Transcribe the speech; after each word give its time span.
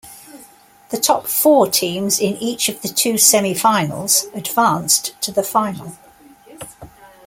The 0.89 0.97
top 0.99 1.27
four 1.27 1.69
teams 1.69 2.19
in 2.19 2.35
each 2.37 2.69
of 2.69 2.81
the 2.81 2.87
two 2.87 3.19
semifinals 3.19 4.33
advanced 4.35 5.13
to 5.21 5.31
the 5.31 5.43
final. 5.43 5.95